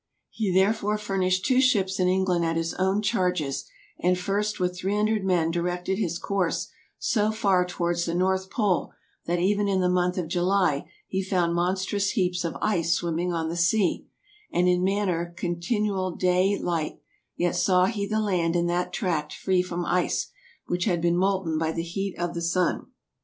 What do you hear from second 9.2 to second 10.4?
that euen in the moneth of